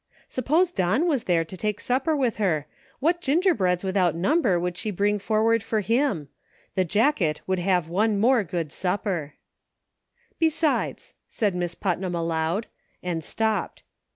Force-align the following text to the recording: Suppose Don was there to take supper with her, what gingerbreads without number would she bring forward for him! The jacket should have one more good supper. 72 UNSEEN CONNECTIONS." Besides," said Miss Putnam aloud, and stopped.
Suppose 0.27 0.71
Don 0.71 1.05
was 1.07 1.25
there 1.25 1.45
to 1.45 1.55
take 1.55 1.79
supper 1.79 2.15
with 2.15 2.37
her, 2.37 2.65
what 2.99 3.21
gingerbreads 3.21 3.83
without 3.83 4.15
number 4.15 4.59
would 4.59 4.75
she 4.75 4.89
bring 4.89 5.19
forward 5.19 5.61
for 5.61 5.81
him! 5.81 6.27
The 6.73 6.83
jacket 6.83 7.41
should 7.47 7.59
have 7.59 7.87
one 7.87 8.19
more 8.19 8.43
good 8.43 8.71
supper. 8.71 9.35
72 10.39 10.39
UNSEEN 10.39 10.39
CONNECTIONS." 10.39 10.39
Besides," 10.97 11.15
said 11.27 11.53
Miss 11.53 11.75
Putnam 11.75 12.15
aloud, 12.15 12.65
and 13.03 13.23
stopped. 13.23 13.83